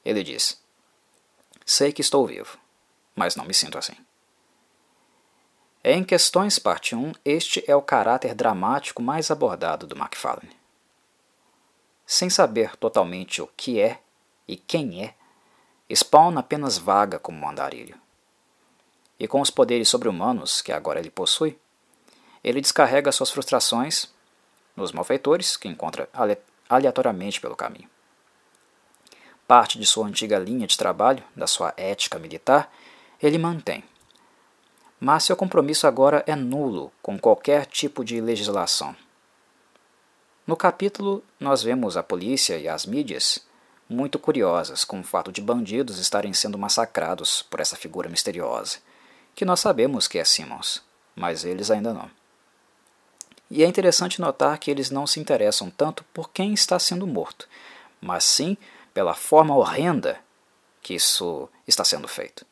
Ele 0.03 0.23
diz: 0.23 0.59
Sei 1.65 1.91
que 1.91 2.01
estou 2.01 2.25
vivo, 2.25 2.57
mas 3.15 3.35
não 3.35 3.45
me 3.45 3.53
sinto 3.53 3.77
assim. 3.77 3.95
Em 5.83 6.03
Questões 6.03 6.59
Parte 6.59 6.95
1, 6.95 7.11
este 7.25 7.63
é 7.65 7.75
o 7.75 7.81
caráter 7.81 8.35
dramático 8.35 9.01
mais 9.01 9.31
abordado 9.31 9.87
do 9.87 9.95
Macfarlane. 9.95 10.55
Sem 12.05 12.29
saber 12.29 12.75
totalmente 12.75 13.41
o 13.41 13.47
que 13.57 13.81
é 13.81 13.99
e 14.47 14.55
quem 14.55 15.03
é, 15.03 15.15
Spawn 15.91 16.37
apenas 16.37 16.77
vaga 16.77 17.17
como 17.17 17.43
um 17.43 17.49
andarilho. 17.49 17.99
E 19.19 19.27
com 19.27 19.41
os 19.41 19.49
poderes 19.49 19.89
sobre-humanos 19.89 20.61
que 20.61 20.71
agora 20.71 20.99
ele 20.99 21.09
possui, 21.09 21.57
ele 22.43 22.61
descarrega 22.61 23.11
suas 23.11 23.31
frustrações 23.31 24.07
nos 24.75 24.91
malfeitores 24.91 25.57
que 25.57 25.67
encontra 25.67 26.07
aleatoriamente 26.69 27.41
pelo 27.41 27.55
caminho. 27.55 27.89
Parte 29.47 29.79
de 29.79 29.87
sua 29.87 30.05
antiga 30.05 30.37
linha 30.37 30.67
de 30.67 30.77
trabalho, 30.77 31.23
da 31.35 31.47
sua 31.47 31.73
ética 31.75 32.19
militar, 32.19 32.71
ele 33.19 33.39
mantém. 33.39 33.83
Mas 35.03 35.23
seu 35.23 35.35
compromisso 35.35 35.87
agora 35.87 36.23
é 36.27 36.35
nulo 36.35 36.91
com 37.01 37.17
qualquer 37.17 37.65
tipo 37.65 38.05
de 38.05 38.21
legislação. 38.21 38.95
No 40.45 40.55
capítulo, 40.55 41.23
nós 41.39 41.63
vemos 41.63 41.97
a 41.97 42.03
polícia 42.03 42.55
e 42.59 42.67
as 42.67 42.85
mídias 42.85 43.43
muito 43.89 44.19
curiosas 44.19 44.85
com 44.85 44.99
o 44.99 45.03
fato 45.03 45.31
de 45.31 45.41
bandidos 45.41 45.97
estarem 45.97 46.33
sendo 46.33 46.55
massacrados 46.55 47.41
por 47.41 47.59
essa 47.59 47.75
figura 47.75 48.07
misteriosa, 48.07 48.77
que 49.33 49.43
nós 49.43 49.59
sabemos 49.59 50.07
que 50.07 50.19
é 50.19 50.23
Simmons, 50.23 50.83
mas 51.15 51.45
eles 51.45 51.71
ainda 51.71 51.95
não. 51.95 52.09
E 53.49 53.63
é 53.63 53.67
interessante 53.67 54.21
notar 54.21 54.59
que 54.59 54.69
eles 54.69 54.91
não 54.91 55.07
se 55.07 55.19
interessam 55.19 55.71
tanto 55.71 56.03
por 56.13 56.29
quem 56.29 56.53
está 56.53 56.77
sendo 56.77 57.07
morto, 57.07 57.49
mas 57.99 58.23
sim 58.23 58.55
pela 58.93 59.15
forma 59.15 59.55
horrenda 59.55 60.19
que 60.79 60.93
isso 60.93 61.49
está 61.67 61.83
sendo 61.83 62.07
feito. 62.07 62.45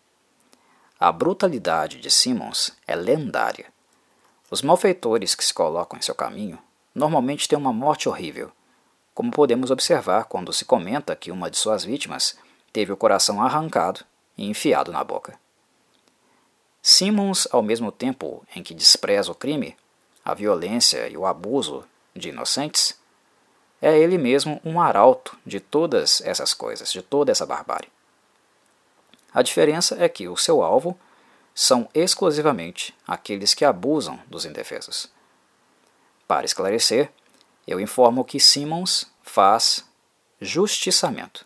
A 1.01 1.13
brutalidade 1.13 2.01
de 2.01 2.11
Simmons 2.11 2.73
é 2.85 2.93
lendária. 2.93 3.67
Os 4.51 4.61
malfeitores 4.61 5.33
que 5.33 5.45
se 5.45 5.53
colocam 5.53 5.97
em 5.97 6.01
seu 6.01 6.13
caminho 6.13 6.59
normalmente 6.93 7.47
têm 7.47 7.57
uma 7.57 7.71
morte 7.71 8.09
horrível, 8.09 8.51
como 9.13 9.31
podemos 9.31 9.71
observar 9.71 10.25
quando 10.25 10.51
se 10.51 10.65
comenta 10.65 11.15
que 11.15 11.31
uma 11.31 11.49
de 11.49 11.55
suas 11.55 11.85
vítimas 11.85 12.37
teve 12.73 12.91
o 12.91 12.97
coração 12.97 13.41
arrancado 13.41 14.01
e 14.37 14.45
enfiado 14.49 14.91
na 14.91 15.01
boca. 15.01 15.39
Simmons, 16.81 17.47
ao 17.49 17.63
mesmo 17.63 17.93
tempo 17.93 18.45
em 18.53 18.61
que 18.61 18.73
despreza 18.73 19.31
o 19.31 19.35
crime, 19.35 19.77
a 20.25 20.33
violência 20.33 21.07
e 21.07 21.15
o 21.15 21.25
abuso 21.25 21.85
de 22.13 22.27
inocentes, 22.27 22.99
é 23.81 23.97
ele 23.97 24.17
mesmo 24.17 24.59
um 24.65 24.81
arauto 24.81 25.37
de 25.45 25.61
todas 25.61 26.19
essas 26.19 26.53
coisas, 26.53 26.91
de 26.91 27.01
toda 27.01 27.31
essa 27.31 27.45
barbárie. 27.45 27.89
A 29.33 29.41
diferença 29.41 29.95
é 29.99 30.09
que 30.09 30.27
o 30.27 30.37
seu 30.37 30.61
alvo 30.61 30.99
são 31.53 31.89
exclusivamente 31.93 32.95
aqueles 33.07 33.53
que 33.53 33.65
abusam 33.65 34.19
dos 34.27 34.45
indefesos. 34.45 35.11
Para 36.27 36.45
esclarecer, 36.45 37.11
eu 37.67 37.79
informo 37.79 38.23
que 38.23 38.39
Simmons 38.39 39.11
faz 39.21 39.85
justiçamento. 40.39 41.45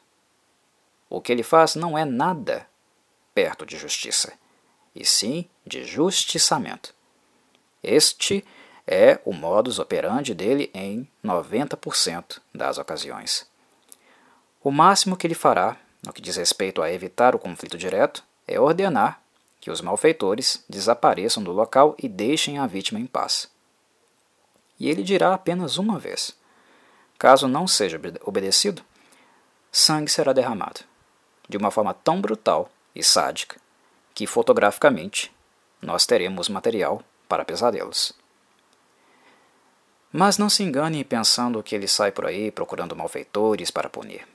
O 1.10 1.20
que 1.20 1.32
ele 1.32 1.44
faz 1.44 1.76
não 1.76 1.98
é 1.98 2.06
nada 2.06 2.68
perto 3.34 3.66
de 3.66 3.78
justiça, 3.78 4.34
e 4.96 5.06
sim 5.06 5.50
de 5.66 5.84
justiçamento. 5.84 6.94
Este 7.82 8.46
é 8.86 9.20
o 9.26 9.34
modus 9.34 9.80
operandi 9.80 10.34
dele 10.34 10.70
em 10.74 11.08
90% 11.24 12.40
das 12.54 12.78
ocasiões. 12.78 13.48
O 14.64 14.72
máximo 14.72 15.18
que 15.18 15.28
ele 15.28 15.34
fará, 15.34 15.78
no 16.06 16.12
que 16.12 16.22
diz 16.22 16.36
respeito 16.36 16.82
a 16.82 16.92
evitar 16.92 17.36
o 17.36 17.40
conflito 17.40 17.78
direto, 17.78 18.24
é 18.48 18.60
ordenar 18.60 19.22
que 19.62 19.72
os 19.72 19.80
malfeitores 19.80 20.64
desapareçam 20.68 21.42
do 21.42 21.54
local 21.54 21.96
e 21.98 22.10
deixem 22.10 22.58
a 22.58 22.68
vítima 22.68 23.00
em 23.00 23.06
paz. 23.06 23.50
E 24.78 24.90
ele 24.90 25.02
dirá 25.04 25.34
apenas 25.34 25.78
uma 25.78 25.98
vez: 25.98 26.36
caso 27.18 27.48
não 27.48 27.66
seja 27.66 28.00
obedecido, 28.26 28.84
sangue 29.72 30.12
será 30.12 30.34
derramado, 30.34 30.82
de 31.48 31.56
uma 31.56 31.72
forma 31.72 31.94
tão 31.94 32.20
brutal 32.20 32.70
e 32.94 33.02
sádica 33.02 33.58
que 34.14 34.28
fotograficamente 34.28 35.34
nós 35.82 36.06
teremos 36.06 36.50
material 36.50 37.02
para 37.28 37.46
pesadelos. 37.46 38.14
Mas 40.12 40.38
não 40.38 40.50
se 40.50 40.62
engane 40.62 41.04
pensando 41.04 41.64
que 41.64 41.74
ele 41.74 41.88
sai 41.88 42.12
por 42.12 42.26
aí 42.26 42.52
procurando 42.52 42.96
malfeitores 42.96 43.72
para 43.72 43.90
punir. 43.90 44.28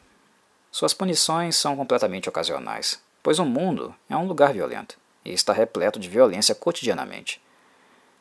Suas 0.78 0.94
punições 0.94 1.56
são 1.56 1.76
completamente 1.76 2.28
ocasionais, 2.28 3.02
pois 3.20 3.40
o 3.40 3.44
mundo 3.44 3.92
é 4.08 4.16
um 4.16 4.28
lugar 4.28 4.52
violento 4.52 4.96
e 5.24 5.32
está 5.32 5.52
repleto 5.52 5.98
de 5.98 6.08
violência 6.08 6.54
cotidianamente. 6.54 7.42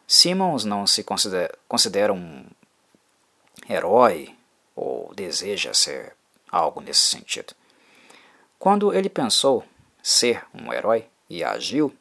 Simmons 0.08 0.66
não 0.66 0.88
se 0.88 1.04
considera, 1.04 1.56
considera 1.68 2.12
um 2.12 2.48
herói 3.70 4.36
ou 4.76 5.14
deseja 5.14 5.72
ser 5.72 6.16
algo 6.52 6.82
nesse 6.82 7.02
sentido. 7.02 7.54
Quando 8.58 8.92
ele 8.92 9.08
pensou 9.08 9.64
ser 10.02 10.44
um 10.52 10.74
herói 10.74 11.08
e 11.30 11.44
agiu 11.44 11.96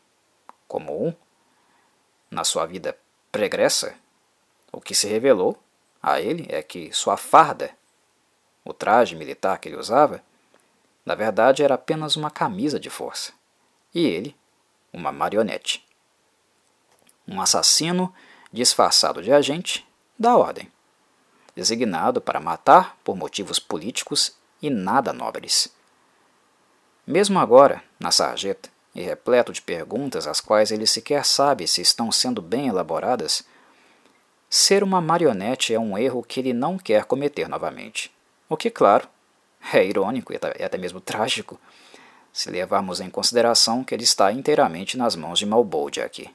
como 0.67 1.09
um, 1.09 1.15
na 2.31 2.45
sua 2.45 2.65
vida 2.65 2.97
pregressa, 3.31 3.95
o 4.73 4.81
que 4.81 4.95
se 4.95 5.07
revelou 5.07 5.63
a 6.03 6.19
ele 6.19 6.47
é 6.49 6.63
que 6.63 6.91
sua 6.95 7.19
farda, 7.19 7.77
o 8.65 8.73
traje 8.73 9.15
militar 9.15 9.59
que 9.59 9.69
ele 9.69 9.77
usava, 9.77 10.25
na 11.07 11.15
verdade 11.15 11.63
era 11.63 11.77
apenas 11.77 12.17
uma 12.17 12.31
camisa 12.31 12.79
de 12.79 12.91
força, 12.91 13.33
e 13.95 14.05
ele, 14.05 14.37
uma 14.93 15.11
marionete. 15.11 15.83
Um 17.27 17.41
assassino 17.41 18.13
disfarçado 18.53 19.23
de 19.23 19.33
agente 19.33 19.87
da 20.19 20.37
ordem, 20.37 20.71
designado 21.55 22.21
para 22.21 22.41
matar 22.41 22.99
por 23.03 23.17
motivos 23.17 23.59
políticos 23.59 24.37
e 24.61 24.69
nada 24.69 25.13
nobres. 25.13 25.75
Mesmo 27.07 27.39
agora, 27.39 27.83
na 27.99 28.11
sarjeta, 28.11 28.69
e 28.95 29.03
repleto 29.03 29.53
de 29.53 29.63
perguntas 29.63 30.27
as 30.27 30.41
quais 30.41 30.71
ele 30.71 30.87
sequer 30.87 31.25
sabe 31.25 31.67
se 31.69 31.81
estão 31.81 32.11
sendo 32.11 32.43
bem 32.43 32.69
elaboradas, 32.69 33.47
Ser 34.49 34.85
uma 34.85 35.01
marionete 35.01 35.75
é 35.75 35.79
um 35.79 35.99
erro 35.99 36.23
que 36.23 36.39
ele 36.41 36.53
não 36.53 36.79
quer 36.79 37.05
cometer 37.05 37.49
novamente. 37.49 38.15
O 38.49 38.57
que, 38.57 38.71
claro, 38.71 39.09
é 39.73 39.85
irônico 39.85 40.33
e 40.33 40.37
até 40.37 40.79
mesmo 40.79 41.01
trágico, 41.01 41.61
se 42.33 42.51
levarmos 42.51 43.01
em 43.01 43.09
consideração 43.09 43.83
que 43.83 43.95
ele 43.95 44.05
está 44.05 44.31
inteiramente 44.31 44.97
nas 44.97 45.17
mãos 45.17 45.39
de 45.39 45.47
Malbolge 45.47 46.03
aqui, 46.03 46.31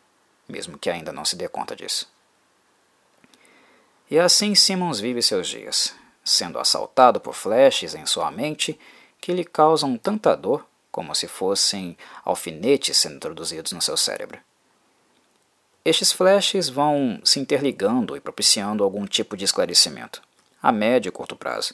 mesmo 0.49 0.77
que 0.77 0.89
ainda 0.89 1.11
não 1.11 1.23
se 1.23 1.35
dê 1.35 1.47
conta 1.47 1.75
disso. 1.75 2.11
E 4.09 4.19
assim 4.19 4.55
Simmons 4.55 4.99
vive 4.99 5.21
seus 5.21 5.47
dias, 5.47 5.95
sendo 6.23 6.59
assaltado 6.59 7.19
por 7.19 7.33
flashes 7.33 7.95
em 7.95 8.05
sua 8.05 8.31
mente 8.31 8.79
que 9.19 9.31
lhe 9.31 9.45
causam 9.45 9.97
tanta 9.97 10.35
dor 10.35 10.65
como 10.91 11.15
se 11.15 11.27
fossem 11.27 11.97
alfinetes 12.25 12.97
sendo 12.97 13.15
introduzidos 13.15 13.71
no 13.71 13.81
seu 13.81 13.95
cérebro. 13.95 14.39
Estes 15.85 16.11
flashes 16.11 16.67
vão 16.67 17.21
se 17.23 17.39
interligando 17.39 18.15
e 18.15 18.19
propiciando 18.19 18.83
algum 18.83 19.05
tipo 19.05 19.37
de 19.37 19.45
esclarecimento, 19.45 20.21
a 20.61 20.71
médio 20.71 21.09
e 21.09 21.11
curto 21.11 21.35
prazo. 21.35 21.73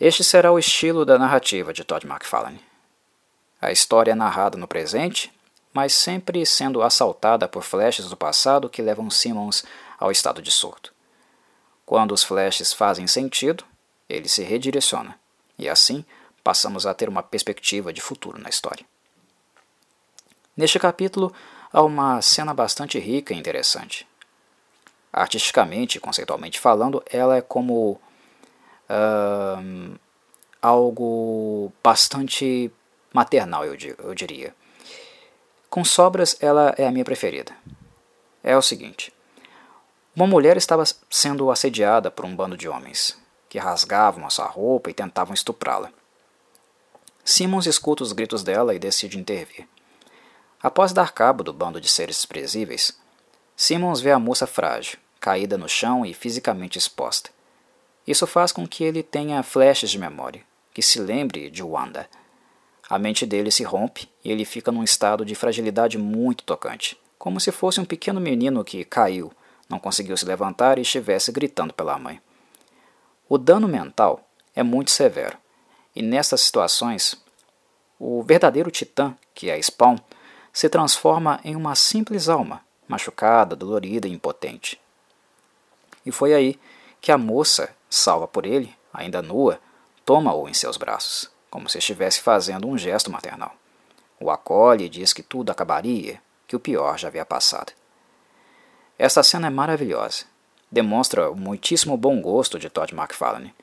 Este 0.00 0.24
será 0.24 0.50
o 0.50 0.58
estilo 0.58 1.04
da 1.04 1.18
narrativa 1.18 1.72
de 1.72 1.84
Todd 1.84 2.06
McFarlane. 2.06 2.60
A 3.60 3.70
história 3.70 4.12
é 4.12 4.14
narrada 4.14 4.58
no 4.58 4.66
presente, 4.66 5.32
mas 5.72 5.92
sempre 5.92 6.44
sendo 6.44 6.82
assaltada 6.82 7.46
por 7.46 7.62
flashes 7.62 8.08
do 8.08 8.16
passado 8.16 8.68
que 8.68 8.82
levam 8.82 9.10
Simmons 9.10 9.64
ao 9.98 10.10
estado 10.10 10.42
de 10.42 10.50
surto. 10.50 10.92
Quando 11.86 12.12
os 12.12 12.24
flashes 12.24 12.72
fazem 12.72 13.06
sentido, 13.06 13.64
ele 14.08 14.28
se 14.28 14.42
redireciona, 14.42 15.18
e 15.58 15.68
assim 15.68 16.04
passamos 16.42 16.86
a 16.86 16.94
ter 16.94 17.08
uma 17.08 17.22
perspectiva 17.22 17.92
de 17.92 18.00
futuro 18.00 18.40
na 18.40 18.48
história. 18.48 18.84
Neste 20.56 20.78
capítulo 20.78 21.32
há 21.72 21.82
uma 21.82 22.20
cena 22.20 22.52
bastante 22.52 22.98
rica 22.98 23.32
e 23.32 23.38
interessante. 23.38 24.06
Artisticamente 25.12 25.98
e 25.98 26.00
conceitualmente 26.00 26.58
falando, 26.58 27.02
ela 27.10 27.36
é 27.36 27.40
como 27.40 28.00
uh, 28.92 29.98
algo 30.60 31.72
bastante 31.82 32.70
maternal, 33.12 33.64
eu, 33.64 33.76
eu 33.98 34.14
diria. 34.14 34.54
Com 35.70 35.84
sobras, 35.84 36.36
ela 36.40 36.74
é 36.76 36.86
a 36.86 36.92
minha 36.92 37.04
preferida. 37.04 37.52
É 38.44 38.56
o 38.56 38.62
seguinte: 38.62 39.12
uma 40.14 40.26
mulher 40.26 40.56
estava 40.56 40.84
sendo 41.08 41.50
assediada 41.50 42.10
por 42.10 42.24
um 42.24 42.36
bando 42.36 42.56
de 42.56 42.68
homens, 42.68 43.18
que 43.48 43.58
rasgavam 43.58 44.26
a 44.26 44.30
sua 44.30 44.46
roupa 44.46 44.90
e 44.90 44.94
tentavam 44.94 45.32
estuprá-la. 45.32 45.90
Simmons 47.24 47.66
escuta 47.66 48.02
os 48.02 48.12
gritos 48.12 48.42
dela 48.42 48.74
e 48.74 48.78
decide 48.78 49.18
intervir. 49.18 49.66
Após 50.62 50.92
dar 50.92 51.12
cabo 51.12 51.42
do 51.42 51.52
bando 51.52 51.80
de 51.80 51.88
seres 51.88 52.16
desprezíveis, 52.16 52.98
Simmons 53.56 54.00
vê 54.00 54.10
a 54.10 54.18
moça 54.18 54.46
frágil, 54.46 54.98
caída 55.20 55.56
no 55.56 55.68
chão 55.68 56.04
e 56.04 56.12
fisicamente 56.12 56.78
exposta. 56.78 57.30
Isso 58.06 58.26
faz 58.26 58.52
com 58.52 58.66
que 58.66 58.84
ele 58.84 59.02
tenha 59.02 59.42
flashes 59.42 59.90
de 59.90 59.98
memória, 59.98 60.42
que 60.74 60.82
se 60.82 60.98
lembre 60.98 61.50
de 61.50 61.62
Wanda. 61.62 62.08
A 62.88 62.98
mente 62.98 63.24
dele 63.24 63.50
se 63.50 63.62
rompe 63.62 64.08
e 64.24 64.30
ele 64.30 64.44
fica 64.44 64.72
num 64.72 64.82
estado 64.82 65.24
de 65.24 65.34
fragilidade 65.34 65.96
muito 65.96 66.44
tocante, 66.44 66.98
como 67.18 67.40
se 67.40 67.52
fosse 67.52 67.80
um 67.80 67.84
pequeno 67.84 68.20
menino 68.20 68.64
que 68.64 68.84
caiu, 68.84 69.32
não 69.68 69.78
conseguiu 69.78 70.16
se 70.16 70.26
levantar 70.26 70.78
e 70.78 70.82
estivesse 70.82 71.30
gritando 71.30 71.72
pela 71.72 71.98
mãe. 71.98 72.20
O 73.28 73.38
dano 73.38 73.68
mental 73.68 74.28
é 74.54 74.62
muito 74.62 74.90
severo, 74.90 75.38
e 75.94 76.02
nessas 76.02 76.40
situações, 76.40 77.16
o 77.98 78.22
verdadeiro 78.22 78.70
titã, 78.70 79.16
que 79.34 79.48
é 79.48 79.60
Spawn, 79.62 79.96
se 80.52 80.68
transforma 80.68 81.40
em 81.44 81.56
uma 81.56 81.74
simples 81.74 82.28
alma, 82.28 82.60
machucada, 82.86 83.56
dolorida 83.56 84.06
e 84.06 84.12
impotente. 84.12 84.78
E 86.04 86.12
foi 86.12 86.34
aí 86.34 86.58
que 87.00 87.10
a 87.10 87.16
moça, 87.16 87.74
salva 87.92 88.26
por 88.26 88.46
ele, 88.46 88.74
ainda 88.92 89.20
nua, 89.20 89.60
toma-o 90.04 90.48
em 90.48 90.54
seus 90.54 90.76
braços, 90.76 91.30
como 91.50 91.68
se 91.68 91.78
estivesse 91.78 92.20
fazendo 92.20 92.66
um 92.66 92.78
gesto 92.78 93.10
maternal. 93.10 93.54
O 94.18 94.30
acolhe 94.30 94.86
e 94.86 94.88
diz 94.88 95.12
que 95.12 95.22
tudo 95.22 95.50
acabaria, 95.50 96.20
que 96.46 96.56
o 96.56 96.60
pior 96.60 96.98
já 96.98 97.08
havia 97.08 97.24
passado. 97.24 97.72
Esta 98.98 99.22
cena 99.22 99.48
é 99.48 99.50
maravilhosa. 99.50 100.24
Demonstra 100.70 101.30
o 101.30 101.36
muitíssimo 101.36 101.96
bom 101.96 102.20
gosto 102.20 102.58
de 102.58 102.70
Todd 102.70 102.94
McFarlane 102.94 103.54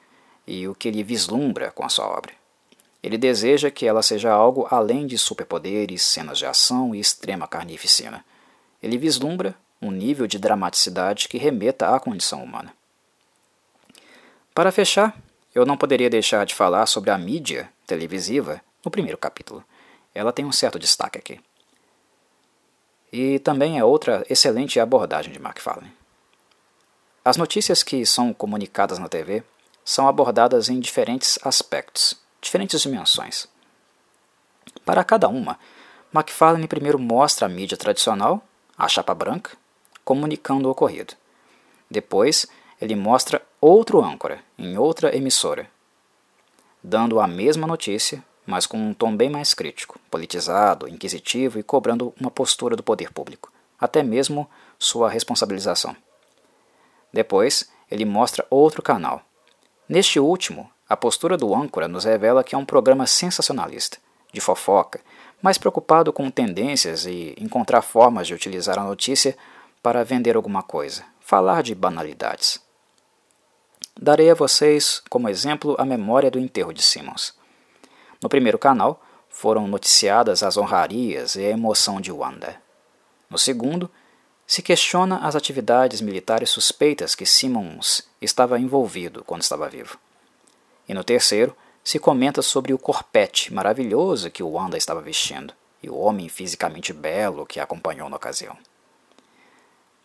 e 0.45 0.67
o 0.67 0.75
que 0.75 0.87
ele 0.87 1.03
vislumbra 1.03 1.71
com 1.71 1.83
a 1.83 1.89
sua 1.89 2.07
obra. 2.07 2.33
Ele 3.01 3.17
deseja 3.17 3.71
que 3.71 3.87
ela 3.87 4.03
seja 4.03 4.31
algo 4.31 4.67
além 4.69 5.07
de 5.07 5.17
superpoderes, 5.17 6.03
cenas 6.03 6.37
de 6.37 6.45
ação 6.45 6.93
e 6.93 6.99
extrema 6.99 7.47
carnificina. 7.47 8.23
Ele 8.83 8.97
vislumbra 8.97 9.55
um 9.81 9.89
nível 9.89 10.27
de 10.27 10.37
dramaticidade 10.37 11.27
que 11.29 11.37
remeta 11.37 11.95
à 11.95 11.99
condição 11.99 12.43
humana. 12.43 12.73
Para 14.59 14.73
fechar, 14.73 15.17
eu 15.55 15.65
não 15.65 15.77
poderia 15.77 16.09
deixar 16.09 16.45
de 16.45 16.53
falar 16.53 16.85
sobre 16.85 17.11
a 17.11 17.17
mídia 17.17 17.71
televisiva 17.87 18.59
no 18.83 18.91
primeiro 18.91 19.17
capítulo. 19.17 19.63
Ela 20.13 20.33
tem 20.33 20.43
um 20.43 20.51
certo 20.51 20.77
destaque 20.77 21.17
aqui. 21.17 21.39
E 23.09 23.39
também 23.39 23.79
é 23.79 23.85
outra 23.85 24.25
excelente 24.29 24.77
abordagem 24.77 25.31
de 25.31 25.39
McFarlane. 25.39 25.95
As 27.23 27.37
notícias 27.37 27.83
que 27.83 28.05
são 28.05 28.33
comunicadas 28.33 28.99
na 28.99 29.07
TV 29.07 29.45
são 29.85 30.09
abordadas 30.09 30.67
em 30.67 30.77
diferentes 30.77 31.39
aspectos, 31.41 32.15
diferentes 32.41 32.81
dimensões. 32.81 33.47
Para 34.83 35.05
cada 35.05 35.29
uma, 35.29 35.57
McFarlane 36.13 36.67
primeiro 36.67 36.99
mostra 36.99 37.45
a 37.45 37.49
mídia 37.49 37.77
tradicional, 37.77 38.43
a 38.77 38.89
chapa 38.89 39.15
branca, 39.15 39.55
comunicando 40.03 40.67
o 40.67 40.71
ocorrido. 40.71 41.13
Depois, 41.89 42.45
ele 42.81 42.95
mostra 42.95 43.41
outro 43.59 44.01
âncora 44.01 44.39
em 44.57 44.77
outra 44.77 45.15
emissora, 45.15 45.69
dando 46.83 47.19
a 47.19 47.27
mesma 47.27 47.67
notícia, 47.67 48.23
mas 48.45 48.65
com 48.65 48.77
um 48.77 48.93
tom 48.93 49.15
bem 49.15 49.29
mais 49.29 49.53
crítico, 49.53 49.99
politizado, 50.09 50.87
inquisitivo 50.87 51.59
e 51.59 51.63
cobrando 51.63 52.13
uma 52.19 52.31
postura 52.31 52.75
do 52.75 52.83
poder 52.83 53.11
público, 53.11 53.51
até 53.79 54.01
mesmo 54.01 54.49
sua 54.77 55.09
responsabilização. 55.09 55.95
Depois, 57.11 57.69
ele 57.91 58.05
mostra 58.05 58.45
outro 58.49 58.81
canal. 58.81 59.21
Neste 59.87 60.19
último, 60.19 60.69
a 60.87 60.95
postura 60.95 61.37
do 61.37 61.53
âncora 61.53 61.87
nos 61.87 62.05
revela 62.05 62.43
que 62.43 62.55
é 62.55 62.57
um 62.57 62.65
programa 62.65 63.05
sensacionalista, 63.05 63.97
de 64.31 64.39
fofoca, 64.39 65.01
mais 65.41 65.57
preocupado 65.57 66.11
com 66.13 66.29
tendências 66.29 67.05
e 67.05 67.35
encontrar 67.39 67.81
formas 67.81 68.27
de 68.27 68.33
utilizar 68.33 68.77
a 68.77 68.83
notícia 68.83 69.37
para 69.81 70.03
vender 70.03 70.35
alguma 70.35 70.61
coisa, 70.61 71.03
falar 71.19 71.63
de 71.63 71.73
banalidades. 71.73 72.68
Darei 73.97 74.29
a 74.29 74.33
vocês 74.33 75.01
como 75.09 75.29
exemplo 75.29 75.75
a 75.79 75.85
memória 75.85 76.31
do 76.31 76.39
enterro 76.39 76.73
de 76.73 76.81
Simmons. 76.81 77.33
No 78.21 78.27
primeiro 78.27 78.57
canal, 78.57 79.01
foram 79.29 79.67
noticiadas 79.67 80.43
as 80.43 80.57
honrarias 80.57 81.35
e 81.35 81.45
a 81.45 81.49
emoção 81.49 82.01
de 82.01 82.11
Wanda. 82.11 82.61
No 83.29 83.37
segundo, 83.37 83.89
se 84.45 84.61
questiona 84.61 85.19
as 85.19 85.35
atividades 85.35 86.01
militares 86.01 86.49
suspeitas 86.49 87.13
que 87.13 87.25
Simmons 87.25 88.07
estava 88.21 88.59
envolvido 88.59 89.23
quando 89.23 89.43
estava 89.43 89.69
vivo. 89.69 89.97
E 90.87 90.93
no 90.93 91.03
terceiro, 91.03 91.55
se 91.83 91.99
comenta 91.99 92.41
sobre 92.41 92.73
o 92.73 92.77
corpete 92.77 93.53
maravilhoso 93.53 94.31
que 94.31 94.43
Wanda 94.43 94.77
estava 94.77 95.01
vestindo 95.01 95.53
e 95.81 95.89
o 95.89 95.95
homem 95.95 96.27
fisicamente 96.27 96.91
belo 96.91 97.45
que 97.45 97.59
a 97.59 97.63
acompanhou 97.63 98.09
na 98.09 98.17
ocasião. 98.17 98.57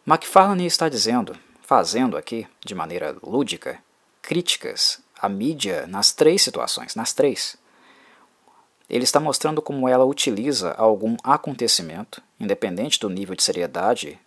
McFarlane 0.07 0.67
está 0.67 0.89
dizendo 0.89 1.37
fazendo 1.75 2.17
aqui, 2.17 2.47
de 2.65 2.73
maneira 2.73 3.17
lúdica, 3.21 3.83
críticas 4.23 5.01
à 5.21 5.29
mídia 5.29 5.89
nas 5.89 6.13
três 6.13 6.41
situações, 6.41 6.95
nas 6.95 7.13
três. 7.13 7.57
Ele 8.89 9.03
está 9.03 9.19
mostrando 9.19 9.61
como 9.61 9.89
ela 9.89 10.05
utiliza 10.05 10.71
algum 10.75 11.17
acontecimento, 11.25 12.23
independente 12.39 13.01
do 13.01 13.11
nível 13.11 13.35
de 13.35 13.43
seriedade 13.43 14.21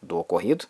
do 0.00 0.16
ocorrido, 0.16 0.64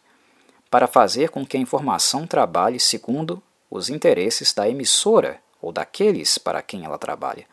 para 0.68 0.88
fazer 0.88 1.30
com 1.30 1.46
que 1.46 1.56
a 1.56 1.60
informação 1.60 2.26
trabalhe 2.26 2.80
segundo 2.80 3.40
os 3.70 3.88
interesses 3.88 4.52
da 4.52 4.68
emissora 4.68 5.40
ou 5.62 5.70
daqueles 5.70 6.38
para 6.38 6.60
quem 6.60 6.84
ela 6.84 6.98
trabalha, 6.98 7.46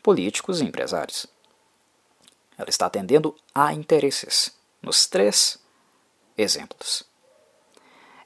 políticos 0.00 0.60
e 0.60 0.64
empresários. 0.64 1.26
Ela 2.56 2.70
está 2.70 2.86
atendendo 2.86 3.34
a 3.52 3.74
interesses 3.74 4.56
nos 4.80 5.08
três 5.08 5.58
exemplos. 6.38 7.09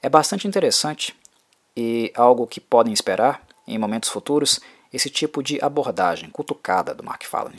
É 0.05 0.09
bastante 0.11 0.47
interessante 0.47 1.17
e 1.75 2.13
algo 2.15 2.47
que 2.47 2.61
podem 2.61 2.93
esperar 2.93 3.43
em 3.67 3.79
momentos 3.79 4.11
futuros 4.11 4.61
esse 4.93 5.09
tipo 5.09 5.43
de 5.43 5.59
abordagem 5.65 6.29
cutucada 6.29 6.93
do 6.93 7.03
Mark 7.03 7.25
Fallon. 7.25 7.55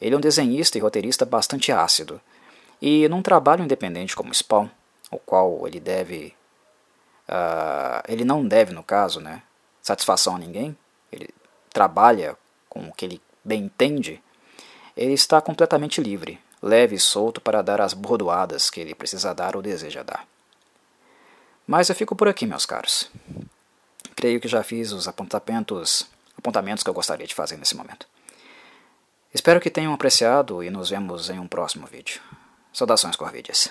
Ele 0.00 0.12
é 0.12 0.18
um 0.18 0.20
desenhista 0.20 0.76
e 0.76 0.80
roteirista 0.80 1.24
bastante 1.24 1.70
ácido, 1.70 2.20
e 2.80 3.08
num 3.08 3.22
trabalho 3.22 3.62
independente 3.62 4.16
como 4.16 4.34
Spawn, 4.34 4.68
o 5.08 5.18
qual 5.18 5.64
ele 5.64 5.78
deve. 5.78 6.34
Uh, 7.28 8.02
ele 8.08 8.24
não 8.24 8.44
deve, 8.44 8.72
no 8.72 8.82
caso, 8.82 9.20
né, 9.20 9.40
satisfação 9.80 10.34
a 10.34 10.40
ninguém, 10.40 10.76
ele 11.12 11.28
trabalha 11.70 12.36
com 12.68 12.88
o 12.88 12.92
que 12.92 13.04
ele 13.04 13.22
bem 13.44 13.66
entende, 13.66 14.20
ele 14.96 15.12
está 15.12 15.40
completamente 15.40 16.00
livre, 16.00 16.40
leve 16.60 16.96
e 16.96 16.98
solto 16.98 17.40
para 17.40 17.62
dar 17.62 17.80
as 17.80 17.94
bordoadas 17.94 18.68
que 18.68 18.80
ele 18.80 18.96
precisa 18.96 19.32
dar 19.32 19.54
ou 19.54 19.62
deseja 19.62 20.02
dar. 20.02 20.31
Mas 21.66 21.88
eu 21.88 21.94
fico 21.94 22.16
por 22.16 22.28
aqui, 22.28 22.46
meus 22.46 22.66
caros. 22.66 23.10
Creio 24.16 24.40
que 24.40 24.48
já 24.48 24.62
fiz 24.62 24.92
os 24.92 25.08
apontamentos, 25.08 26.06
apontamentos 26.36 26.82
que 26.82 26.90
eu 26.90 26.94
gostaria 26.94 27.26
de 27.26 27.34
fazer 27.34 27.56
nesse 27.56 27.76
momento. 27.76 28.06
Espero 29.32 29.60
que 29.60 29.70
tenham 29.70 29.94
apreciado 29.94 30.62
e 30.62 30.70
nos 30.70 30.90
vemos 30.90 31.30
em 31.30 31.38
um 31.38 31.48
próximo 31.48 31.86
vídeo. 31.86 32.20
Saudações, 32.72 33.16
Corvides. 33.16 33.70